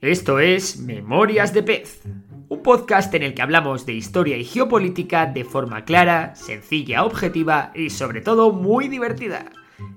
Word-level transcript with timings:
Esto 0.00 0.38
es 0.38 0.78
Memorias 0.78 1.52
de 1.52 1.64
Pez, 1.64 2.02
un 2.48 2.62
podcast 2.62 3.12
en 3.14 3.24
el 3.24 3.34
que 3.34 3.42
hablamos 3.42 3.84
de 3.84 3.94
historia 3.94 4.36
y 4.36 4.44
geopolítica 4.44 5.26
de 5.26 5.42
forma 5.44 5.84
clara, 5.84 6.36
sencilla, 6.36 7.02
objetiva 7.02 7.72
y 7.74 7.90
sobre 7.90 8.20
todo 8.20 8.52
muy 8.52 8.86
divertida. 8.86 9.50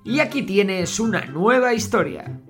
Y 0.03 0.19
aquí 0.19 0.41
tienes 0.41 0.99
una 0.99 1.25
nueva 1.25 1.75
historia. 1.75 2.41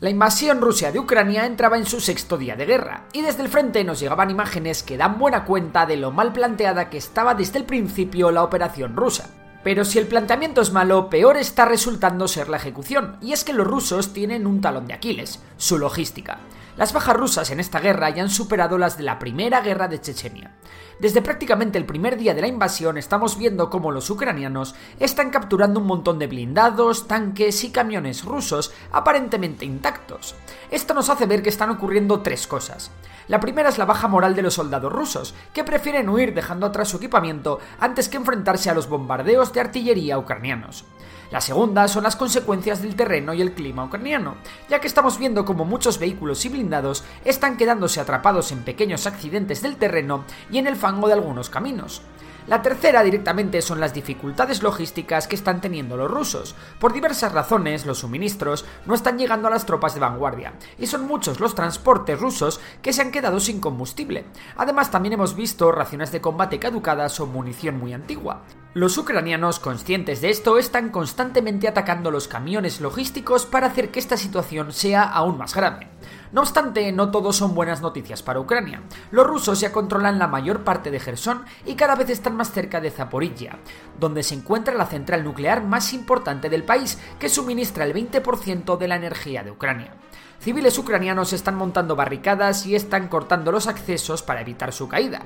La 0.00 0.08
invasión 0.08 0.62
rusa 0.62 0.90
de 0.90 0.98
Ucrania 0.98 1.44
entraba 1.44 1.76
en 1.76 1.84
su 1.84 2.00
sexto 2.00 2.38
día 2.38 2.56
de 2.56 2.64
guerra, 2.64 3.04
y 3.12 3.20
desde 3.20 3.42
el 3.42 3.50
frente 3.50 3.84
nos 3.84 4.00
llegaban 4.00 4.30
imágenes 4.30 4.82
que 4.82 4.96
dan 4.96 5.18
buena 5.18 5.44
cuenta 5.44 5.84
de 5.84 5.98
lo 5.98 6.10
mal 6.10 6.32
planteada 6.32 6.88
que 6.88 6.96
estaba 6.96 7.34
desde 7.34 7.58
el 7.58 7.66
principio 7.66 8.30
la 8.30 8.44
operación 8.44 8.96
rusa. 8.96 9.47
Pero 9.64 9.84
si 9.84 9.98
el 9.98 10.06
planteamiento 10.06 10.60
es 10.60 10.72
malo, 10.72 11.10
peor 11.10 11.36
está 11.36 11.64
resultando 11.64 12.28
ser 12.28 12.48
la 12.48 12.58
ejecución, 12.58 13.16
y 13.20 13.32
es 13.32 13.44
que 13.44 13.52
los 13.52 13.66
rusos 13.66 14.12
tienen 14.12 14.46
un 14.46 14.60
talón 14.60 14.86
de 14.86 14.94
Aquiles, 14.94 15.40
su 15.56 15.78
logística. 15.78 16.38
Las 16.78 16.92
bajas 16.92 17.16
rusas 17.16 17.50
en 17.50 17.58
esta 17.58 17.80
guerra 17.80 18.08
ya 18.10 18.22
han 18.22 18.30
superado 18.30 18.78
las 18.78 18.96
de 18.96 19.02
la 19.02 19.18
primera 19.18 19.60
guerra 19.62 19.88
de 19.88 20.00
Chechenia. 20.00 20.54
Desde 21.00 21.22
prácticamente 21.22 21.76
el 21.76 21.84
primer 21.84 22.16
día 22.16 22.34
de 22.34 22.40
la 22.40 22.46
invasión 22.46 22.98
estamos 22.98 23.36
viendo 23.36 23.68
cómo 23.68 23.90
los 23.90 24.10
ucranianos 24.10 24.76
están 25.00 25.30
capturando 25.30 25.80
un 25.80 25.88
montón 25.88 26.20
de 26.20 26.28
blindados, 26.28 27.08
tanques 27.08 27.64
y 27.64 27.70
camiones 27.70 28.24
rusos 28.24 28.72
aparentemente 28.92 29.64
intactos. 29.64 30.36
Esto 30.70 30.94
nos 30.94 31.08
hace 31.10 31.26
ver 31.26 31.42
que 31.42 31.48
están 31.48 31.70
ocurriendo 31.70 32.20
tres 32.20 32.46
cosas. 32.46 32.92
La 33.28 33.40
primera 33.40 33.68
es 33.68 33.76
la 33.76 33.84
baja 33.84 34.08
moral 34.08 34.34
de 34.34 34.40
los 34.40 34.54
soldados 34.54 34.90
rusos, 34.90 35.34
que 35.52 35.62
prefieren 35.62 36.08
huir 36.08 36.32
dejando 36.32 36.66
atrás 36.66 36.88
su 36.88 36.96
equipamiento 36.96 37.60
antes 37.78 38.08
que 38.08 38.16
enfrentarse 38.16 38.70
a 38.70 38.74
los 38.74 38.88
bombardeos 38.88 39.52
de 39.52 39.60
artillería 39.60 40.18
ucranianos. 40.18 40.86
La 41.30 41.42
segunda 41.42 41.86
son 41.88 42.04
las 42.04 42.16
consecuencias 42.16 42.80
del 42.80 42.96
terreno 42.96 43.34
y 43.34 43.42
el 43.42 43.52
clima 43.52 43.84
ucraniano, 43.84 44.36
ya 44.70 44.80
que 44.80 44.86
estamos 44.86 45.18
viendo 45.18 45.44
como 45.44 45.66
muchos 45.66 45.98
vehículos 45.98 46.42
y 46.46 46.48
blindados 46.48 47.04
están 47.22 47.58
quedándose 47.58 48.00
atrapados 48.00 48.50
en 48.50 48.64
pequeños 48.64 49.06
accidentes 49.06 49.60
del 49.60 49.76
terreno 49.76 50.24
y 50.50 50.56
en 50.56 50.66
el 50.66 50.76
fango 50.76 51.06
de 51.06 51.12
algunos 51.12 51.50
caminos. 51.50 52.00
La 52.48 52.62
tercera 52.62 53.02
directamente 53.02 53.60
son 53.60 53.78
las 53.78 53.92
dificultades 53.92 54.62
logísticas 54.62 55.28
que 55.28 55.36
están 55.36 55.60
teniendo 55.60 55.98
los 55.98 56.10
rusos. 56.10 56.54
Por 56.80 56.94
diversas 56.94 57.32
razones, 57.32 57.84
los 57.84 57.98
suministros 57.98 58.64
no 58.86 58.94
están 58.94 59.18
llegando 59.18 59.48
a 59.48 59.50
las 59.50 59.66
tropas 59.66 59.92
de 59.92 60.00
vanguardia, 60.00 60.54
y 60.78 60.86
son 60.86 61.06
muchos 61.06 61.40
los 61.40 61.54
transportes 61.54 62.18
rusos 62.18 62.58
que 62.80 62.94
se 62.94 63.02
han 63.02 63.12
quedado 63.12 63.38
sin 63.38 63.60
combustible. 63.60 64.24
Además, 64.56 64.90
también 64.90 65.12
hemos 65.12 65.36
visto 65.36 65.70
raciones 65.72 66.10
de 66.10 66.22
combate 66.22 66.58
caducadas 66.58 67.20
o 67.20 67.26
munición 67.26 67.78
muy 67.78 67.92
antigua. 67.92 68.44
Los 68.72 68.96
ucranianos, 68.96 69.60
conscientes 69.60 70.22
de 70.22 70.30
esto, 70.30 70.56
están 70.56 70.88
constantemente 70.88 71.68
atacando 71.68 72.10
los 72.10 72.28
camiones 72.28 72.80
logísticos 72.80 73.44
para 73.44 73.66
hacer 73.66 73.90
que 73.90 73.98
esta 73.98 74.16
situación 74.16 74.72
sea 74.72 75.02
aún 75.02 75.36
más 75.36 75.54
grave. 75.54 75.88
No 76.32 76.42
obstante, 76.42 76.92
no 76.92 77.10
todo 77.10 77.32
son 77.32 77.54
buenas 77.54 77.80
noticias 77.80 78.22
para 78.22 78.40
Ucrania. 78.40 78.82
Los 79.10 79.26
rusos 79.26 79.60
ya 79.60 79.72
controlan 79.72 80.18
la 80.18 80.26
mayor 80.26 80.62
parte 80.62 80.90
de 80.90 81.00
Gerson 81.00 81.44
y 81.64 81.74
cada 81.74 81.94
vez 81.94 82.10
están 82.10 82.36
más 82.36 82.52
cerca 82.52 82.80
de 82.80 82.90
Zaporilla, 82.90 83.58
donde 83.98 84.22
se 84.22 84.34
encuentra 84.34 84.74
la 84.74 84.86
central 84.86 85.24
nuclear 85.24 85.64
más 85.64 85.94
importante 85.94 86.50
del 86.50 86.64
país, 86.64 86.98
que 87.18 87.28
suministra 87.28 87.84
el 87.84 87.94
20% 87.94 88.76
de 88.76 88.88
la 88.88 88.96
energía 88.96 89.42
de 89.42 89.50
Ucrania. 89.50 89.94
Civiles 90.40 90.78
ucranianos 90.78 91.32
están 91.32 91.56
montando 91.56 91.96
barricadas 91.96 92.64
y 92.66 92.76
están 92.76 93.08
cortando 93.08 93.50
los 93.50 93.66
accesos 93.66 94.22
para 94.22 94.42
evitar 94.42 94.72
su 94.72 94.86
caída. 94.86 95.22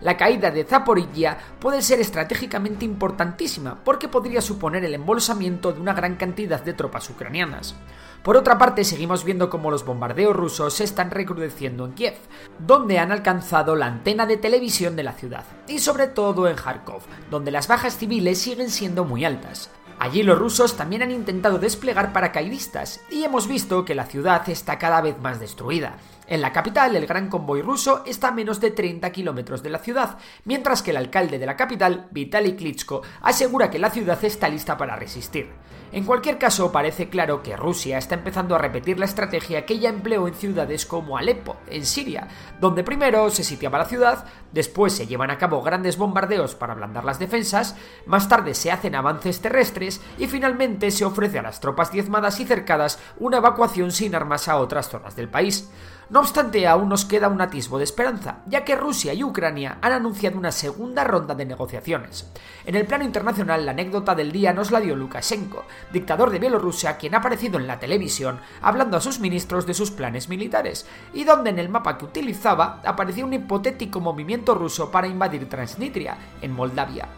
La 0.00 0.16
caída 0.16 0.50
de 0.50 0.64
Zaporilla 0.64 1.38
puede 1.58 1.82
ser 1.82 2.00
estratégicamente 2.00 2.84
importantísima 2.84 3.78
porque 3.84 4.08
podría 4.08 4.40
suponer 4.40 4.84
el 4.84 4.94
embolsamiento 4.94 5.72
de 5.72 5.80
una 5.80 5.94
gran 5.94 6.16
cantidad 6.16 6.62
de 6.62 6.74
tropas 6.74 7.08
ucranianas. 7.10 7.74
Por 8.22 8.38
otra 8.38 8.56
parte, 8.56 8.84
seguimos 8.84 9.22
viendo 9.22 9.50
cómo 9.50 9.70
los 9.70 9.84
bombardeos 9.84 10.34
rusos 10.34 10.72
se 10.72 10.84
están 10.84 11.10
recrudeciendo 11.10 11.84
en 11.84 11.92
Kiev, 11.92 12.14
donde 12.58 12.98
han 12.98 13.12
alcanzado 13.12 13.76
la 13.76 13.86
antena 13.86 14.24
de 14.24 14.38
televisión 14.38 14.96
de 14.96 15.02
la 15.02 15.12
ciudad, 15.12 15.44
y 15.68 15.78
sobre 15.78 16.06
todo 16.06 16.48
en 16.48 16.56
Kharkov, 16.56 17.02
donde 17.30 17.50
las 17.50 17.68
bajas 17.68 17.98
civiles 17.98 18.40
siguen 18.40 18.70
siendo 18.70 19.04
muy 19.04 19.26
altas. 19.26 19.70
Allí 19.98 20.22
los 20.22 20.38
rusos 20.38 20.76
también 20.76 21.02
han 21.02 21.10
intentado 21.10 21.58
desplegar 21.58 22.12
paracaidistas 22.12 23.00
y 23.10 23.24
hemos 23.24 23.46
visto 23.48 23.84
que 23.84 23.94
la 23.94 24.06
ciudad 24.06 24.48
está 24.48 24.78
cada 24.78 25.00
vez 25.00 25.18
más 25.20 25.40
destruida. 25.40 25.96
En 26.26 26.40
la 26.40 26.52
capital, 26.52 26.96
el 26.96 27.06
gran 27.06 27.28
convoy 27.28 27.60
ruso 27.60 28.02
está 28.06 28.28
a 28.28 28.32
menos 28.32 28.58
de 28.60 28.70
30 28.70 29.10
kilómetros 29.12 29.62
de 29.62 29.70
la 29.70 29.78
ciudad, 29.78 30.18
mientras 30.44 30.82
que 30.82 30.90
el 30.90 30.96
alcalde 30.96 31.38
de 31.38 31.46
la 31.46 31.56
capital, 31.56 32.08
Vitaly 32.10 32.56
Klitschko, 32.56 33.02
asegura 33.20 33.70
que 33.70 33.78
la 33.78 33.90
ciudad 33.90 34.22
está 34.24 34.48
lista 34.48 34.78
para 34.78 34.96
resistir. 34.96 35.50
En 35.94 36.04
cualquier 36.04 36.38
caso, 36.38 36.72
parece 36.72 37.08
claro 37.08 37.40
que 37.40 37.56
Rusia 37.56 37.98
está 37.98 38.16
empezando 38.16 38.56
a 38.56 38.58
repetir 38.58 38.98
la 38.98 39.04
estrategia 39.04 39.64
que 39.64 39.78
ya 39.78 39.90
empleó 39.90 40.26
en 40.26 40.34
ciudades 40.34 40.86
como 40.86 41.16
Alepo, 41.16 41.56
en 41.68 41.86
Siria, 41.86 42.26
donde 42.58 42.82
primero 42.82 43.30
se 43.30 43.44
sitiaba 43.44 43.78
la 43.78 43.84
ciudad, 43.84 44.24
después 44.50 44.92
se 44.92 45.06
llevan 45.06 45.30
a 45.30 45.38
cabo 45.38 45.62
grandes 45.62 45.96
bombardeos 45.96 46.56
para 46.56 46.72
ablandar 46.72 47.04
las 47.04 47.20
defensas, 47.20 47.76
más 48.06 48.28
tarde 48.28 48.54
se 48.54 48.72
hacen 48.72 48.96
avances 48.96 49.40
terrestres 49.40 49.93
y 50.18 50.26
finalmente 50.26 50.90
se 50.90 51.04
ofrece 51.04 51.38
a 51.38 51.42
las 51.42 51.60
tropas 51.60 51.92
diezmadas 51.92 52.40
y 52.40 52.44
cercadas 52.44 52.98
una 53.18 53.38
evacuación 53.38 53.92
sin 53.92 54.14
armas 54.14 54.48
a 54.48 54.56
otras 54.56 54.88
zonas 54.88 55.16
del 55.16 55.28
país. 55.28 55.70
No 56.10 56.20
obstante, 56.20 56.66
aún 56.66 56.90
nos 56.90 57.06
queda 57.06 57.28
un 57.28 57.40
atisbo 57.40 57.78
de 57.78 57.84
esperanza, 57.84 58.40
ya 58.46 58.62
que 58.62 58.76
Rusia 58.76 59.14
y 59.14 59.24
Ucrania 59.24 59.78
han 59.80 59.92
anunciado 59.92 60.36
una 60.36 60.52
segunda 60.52 61.02
ronda 61.02 61.34
de 61.34 61.46
negociaciones. 61.46 62.30
En 62.66 62.74
el 62.74 62.86
plano 62.86 63.04
internacional, 63.04 63.64
la 63.64 63.72
anécdota 63.72 64.14
del 64.14 64.30
día 64.30 64.52
nos 64.52 64.70
la 64.70 64.80
dio 64.80 64.96
Lukashenko, 64.96 65.64
dictador 65.92 66.30
de 66.30 66.38
Bielorrusia, 66.38 66.98
quien 66.98 67.14
ha 67.14 67.18
aparecido 67.18 67.58
en 67.58 67.66
la 67.66 67.78
televisión 67.78 68.38
hablando 68.60 68.98
a 68.98 69.00
sus 69.00 69.18
ministros 69.18 69.66
de 69.66 69.72
sus 69.72 69.90
planes 69.90 70.28
militares, 70.28 70.86
y 71.14 71.24
donde 71.24 71.50
en 71.50 71.58
el 71.58 71.70
mapa 71.70 71.96
que 71.96 72.04
utilizaba 72.04 72.82
aparecía 72.84 73.24
un 73.24 73.32
hipotético 73.32 74.00
movimiento 74.00 74.54
ruso 74.54 74.90
para 74.90 75.08
invadir 75.08 75.48
Transnistria, 75.48 76.18
en 76.42 76.52
Moldavia. 76.52 77.08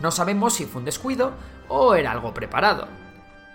No 0.00 0.10
sabemos 0.10 0.54
si 0.54 0.66
fue 0.66 0.80
un 0.80 0.84
descuido 0.84 1.32
o 1.68 1.94
era 1.94 2.12
algo 2.12 2.34
preparado. 2.34 2.88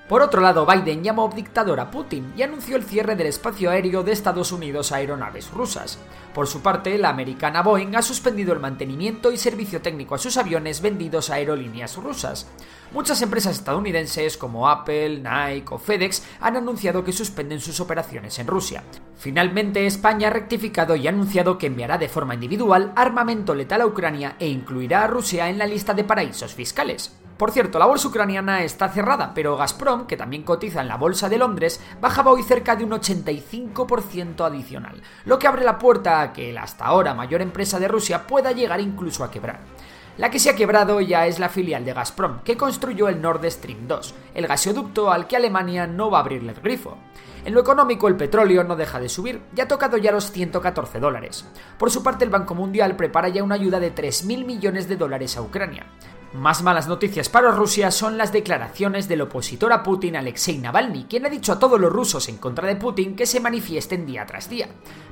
Por 0.09 0.24
otro 0.24 0.42
lado, 0.42 0.66
Biden 0.66 1.03
llamó 1.03 1.30
dictador 1.30 1.80
a 1.80 1.92
Putin 1.92 2.34
y 2.36 2.42
anunció 2.42 2.75
el 2.75 2.84
cierre 2.84 3.16
del 3.16 3.28
espacio 3.28 3.70
aéreo 3.70 4.02
de 4.02 4.12
Estados 4.12 4.52
Unidos 4.52 4.92
a 4.92 4.96
aeronaves 4.96 5.52
rusas. 5.52 6.00
Por 6.34 6.47
su 6.47 6.64
parte, 6.64 6.97
la 6.97 7.09
americana 7.09 7.62
Boeing 7.62 7.96
ha 7.96 8.02
suspendido 8.02 8.52
el 8.52 8.59
mantenimiento 8.59 9.31
y 9.31 9.38
servicio 9.38 9.84
técnico 9.84 10.16
a 10.16 10.18
sus 10.18 10.38
aviones 10.38 10.81
vendidos 10.81 11.30
a 11.30 11.36
aerolíneas 11.36 11.96
rusas. 11.96 12.47
Muchas 12.92 13.22
empresas 13.22 13.58
estadounidenses 13.58 14.36
como 14.36 14.68
Apple, 14.68 15.20
Nike 15.20 15.68
o 15.70 15.78
FedEx 15.78 16.24
han 16.41 16.58
anunciado 16.58 17.03
que 17.03 17.14
suspenden 17.14 17.59
sus 17.59 17.80
operaciones 17.80 18.40
en 18.40 18.47
Rusia. 18.47 18.84
Finalmente, 19.16 19.86
España 19.86 20.30
ha 20.30 20.31
rectificado 20.31 20.96
y 20.96 21.06
ha 21.06 21.12
anunciado 21.12 21.59
que 21.59 21.68
enviará 21.68 22.00
de 22.00 22.09
forma 22.09 22.34
individual 22.34 22.94
armamento 22.96 23.53
letal 23.53 23.81
a 23.81 23.86
Ucrania 23.86 24.38
e 24.40 24.47
incluirá 24.47 25.03
a 25.03 25.08
Rusia 25.08 25.50
en 25.50 25.59
la 25.59 25.68
lista 25.68 25.94
de 25.94 26.03
paraísos 26.03 26.55
fiscales. 26.55 27.16
Por 27.40 27.52
cierto, 27.52 27.80
la 27.80 27.86
bolsa 27.86 28.09
ucraniana 28.09 28.64
está 28.64 28.90
cerrada, 28.90 29.32
pero 29.34 29.56
Gazprom, 29.56 30.08
que 30.08 30.18
también 30.18 30.44
cotiza 30.44 30.82
en 30.82 30.90
la 30.90 30.97
bolsa 30.97 31.30
de 31.30 31.38
Londres, 31.38 31.80
bajaba 32.02 32.32
hoy 32.32 32.44
cerca 32.44 32.76
de 32.76 32.84
un 32.84 32.91
85% 32.91 34.46
adicional, 34.46 35.02
lo 35.24 35.40
que 35.40 35.47
abre 35.47 35.64
la 35.64 35.80
puerta 35.80 36.20
a 36.20 36.34
que 36.34 36.52
la 36.52 36.64
hasta 36.64 36.84
ahora 36.84 37.14
mayor 37.14 37.41
empresa 37.41 37.80
de 37.80 37.88
Rusia 37.88 38.28
pueda 38.28 38.52
llegar 38.52 38.82
incluso 38.82 39.24
a 39.24 39.32
quebrar. 39.32 39.62
La 40.19 40.29
que 40.29 40.37
se 40.37 40.49
ha 40.49 40.55
quebrado 40.55 40.99
ya 40.99 41.27
es 41.27 41.39
la 41.39 41.47
filial 41.47 41.85
de 41.85 41.93
Gazprom, 41.93 42.41
que 42.41 42.57
construyó 42.57 43.07
el 43.07 43.21
Nord 43.21 43.49
Stream 43.49 43.87
2, 43.87 44.13
el 44.33 44.47
gasoducto 44.47 45.13
al 45.13 45.27
que 45.27 45.37
Alemania 45.37 45.87
no 45.87 46.11
va 46.11 46.17
a 46.17 46.21
abrirle 46.21 46.51
el 46.51 46.59
grifo. 46.59 46.97
En 47.45 47.53
lo 47.53 47.61
económico, 47.61 48.09
el 48.09 48.17
petróleo 48.17 48.66
no 48.66 48.75
deja 48.75 48.99
de 48.99 49.07
subir 49.07 49.41
y 49.55 49.61
ha 49.61 49.69
tocado 49.69 49.95
ya 49.95 50.11
los 50.11 50.29
114 50.33 50.99
dólares. 50.99 51.45
Por 51.77 51.89
su 51.89 52.03
parte, 52.03 52.25
el 52.25 52.31
Banco 52.31 52.53
Mundial 52.53 52.97
prepara 52.97 53.29
ya 53.29 53.43
una 53.43 53.55
ayuda 53.55 53.79
de 53.79 53.95
3.000 53.95 54.45
millones 54.45 54.89
de 54.89 54.97
dólares 54.97 55.37
a 55.37 55.41
Ucrania. 55.41 55.85
Más 56.33 56.61
malas 56.61 56.87
noticias 56.87 57.27
para 57.27 57.49
Rusia 57.49 57.89
son 57.89 58.16
las 58.17 58.31
declaraciones 58.31 59.07
del 59.07 59.21
opositor 59.21 59.73
a 59.73 59.81
Putin 59.81 60.16
Alexei 60.16 60.59
Navalny, 60.59 61.05
quien 61.05 61.25
ha 61.25 61.29
dicho 61.29 61.53
a 61.53 61.57
todos 61.57 61.79
los 61.79 61.91
rusos 61.91 62.29
en 62.29 62.37
contra 62.37 62.67
de 62.67 62.75
Putin 62.75 63.16
que 63.16 63.25
se 63.25 63.39
manifiesten 63.39 64.05
día 64.05 64.27
tras 64.27 64.47
día. 64.47 64.67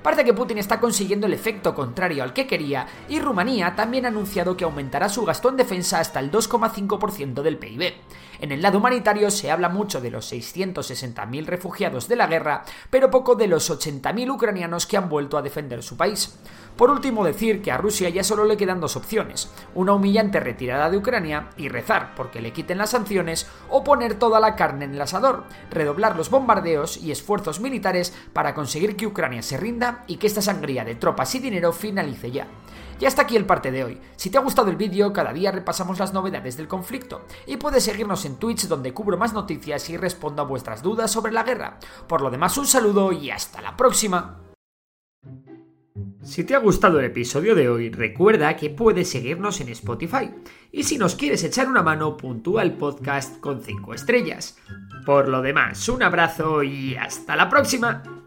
Parece 0.07 0.23
que 0.23 0.33
Putin 0.33 0.57
está 0.57 0.79
consiguiendo 0.79 1.27
el 1.27 1.33
efecto 1.33 1.75
contrario 1.75 2.23
al 2.23 2.31
que 2.31 2.47
quería 2.47 2.87
y 3.09 3.19
Rumanía 3.19 3.75
también 3.75 4.05
ha 4.05 4.07
anunciado 4.07 4.55
que 4.55 4.63
aumentará 4.63 5.09
su 5.09 5.25
gasto 5.25 5.49
en 5.49 5.57
defensa 5.57 5.99
hasta 5.99 6.21
el 6.21 6.31
2,5% 6.31 7.41
del 7.41 7.57
PIB. 7.57 7.93
En 8.39 8.51
el 8.51 8.61
lado 8.61 8.77
humanitario 8.77 9.31
se 9.31 9.51
habla 9.51 9.69
mucho 9.69 10.01
de 10.01 10.11
los 10.11 10.31
660.000 10.31 11.45
refugiados 11.45 12.07
de 12.07 12.15
la 12.15 12.27
guerra, 12.27 12.63
pero 12.89 13.09
poco 13.09 13.35
de 13.35 13.47
los 13.47 13.69
80.000 13.69 14.31
ucranianos 14.31 14.85
que 14.85 14.97
han 14.97 15.09
vuelto 15.09 15.37
a 15.37 15.41
defender 15.41 15.81
su 15.81 15.97
país. 15.97 16.37
Por 16.75 16.91
último, 16.91 17.25
decir 17.25 17.63
que 17.63 17.71
a 17.71 17.77
Rusia 17.77 18.09
ya 18.09 18.23
solo 18.23 18.45
le 18.45 18.55
quedan 18.55 18.79
dos 18.79 18.95
opciones, 18.95 19.51
una 19.73 19.93
humillante 19.93 20.39
retirada 20.39 20.91
de 20.91 20.97
Ucrania 20.97 21.49
y 21.57 21.69
rezar 21.69 22.13
porque 22.15 22.39
le 22.39 22.53
quiten 22.53 22.77
las 22.77 22.91
sanciones 22.91 23.47
o 23.69 23.83
poner 23.83 24.15
toda 24.15 24.39
la 24.39 24.55
carne 24.55 24.85
en 24.85 24.93
el 24.93 25.01
asador, 25.01 25.45
redoblar 25.71 26.15
los 26.15 26.29
bombardeos 26.29 26.97
y 26.97 27.11
esfuerzos 27.11 27.59
militares 27.59 28.13
para 28.33 28.53
conseguir 28.53 28.95
que 28.95 29.07
Ucrania 29.07 29.41
se 29.41 29.57
rinda 29.57 30.03
y 30.05 30.17
que 30.17 30.27
esta 30.27 30.43
sangría 30.43 30.85
de 30.85 30.93
tropas 30.95 31.33
y 31.33 31.39
dinero 31.39 31.73
finalice 31.73 32.29
ya. 32.29 32.47
Y 32.99 33.05
hasta 33.05 33.23
aquí 33.23 33.35
el 33.35 33.45
parte 33.45 33.71
de 33.71 33.83
hoy. 33.83 34.01
Si 34.15 34.29
te 34.29 34.37
ha 34.37 34.41
gustado 34.41 34.69
el 34.69 34.75
vídeo, 34.75 35.13
cada 35.13 35.33
día 35.33 35.51
repasamos 35.51 35.99
las 35.99 36.13
novedades 36.13 36.57
del 36.57 36.67
conflicto 36.67 37.25
y 37.45 37.57
puedes 37.57 37.83
seguirnos 37.83 38.25
en 38.25 38.37
Twitch 38.37 38.67
donde 38.67 38.93
cubro 38.93 39.17
más 39.17 39.33
noticias 39.33 39.89
y 39.89 39.97
respondo 39.97 40.41
a 40.41 40.45
vuestras 40.45 40.81
dudas 40.81 41.11
sobre 41.11 41.31
la 41.31 41.43
guerra. 41.43 41.79
Por 42.07 42.21
lo 42.21 42.29
demás, 42.29 42.57
un 42.57 42.65
saludo 42.65 43.11
y 43.11 43.29
hasta 43.29 43.61
la 43.61 43.77
próxima. 43.77 44.41
Si 46.21 46.43
te 46.43 46.55
ha 46.55 46.59
gustado 46.59 46.99
el 46.99 47.05
episodio 47.05 47.55
de 47.55 47.69
hoy, 47.69 47.89
recuerda 47.89 48.55
que 48.57 48.69
puedes 48.69 49.09
seguirnos 49.09 49.61
en 49.61 49.69
Spotify. 49.69 50.29
Y 50.71 50.83
si 50.83 50.97
nos 50.97 51.15
quieres 51.15 51.43
echar 51.43 51.69
una 51.69 51.83
mano, 51.83 52.17
puntúa 52.17 52.63
el 52.63 52.73
podcast 52.73 53.39
con 53.39 53.61
5 53.63 53.93
estrellas. 53.93 54.57
Por 55.05 55.29
lo 55.29 55.41
demás, 55.41 55.87
un 55.87 56.03
abrazo 56.03 56.63
y 56.63 56.95
hasta 56.95 57.35
la 57.35 57.49
próxima. 57.49 58.26